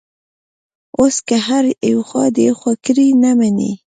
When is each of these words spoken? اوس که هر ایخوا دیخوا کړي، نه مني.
اوس 0.99 1.15
که 1.27 1.35
هر 1.47 1.65
ایخوا 1.85 2.25
دیخوا 2.37 2.73
کړي، 2.85 3.07
نه 3.23 3.31
مني. 3.39 3.71